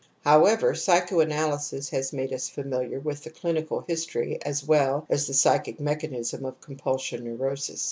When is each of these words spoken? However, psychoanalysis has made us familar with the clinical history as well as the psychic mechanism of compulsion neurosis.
However, 0.23 0.73
psychoanalysis 0.73 1.89
has 1.89 2.11
made 2.11 2.33
us 2.33 2.49
familar 2.49 2.99
with 2.99 3.23
the 3.23 3.29
clinical 3.29 3.81
history 3.87 4.41
as 4.43 4.65
well 4.65 5.05
as 5.11 5.27
the 5.27 5.33
psychic 5.35 5.79
mechanism 5.79 6.43
of 6.43 6.59
compulsion 6.59 7.23
neurosis. 7.23 7.79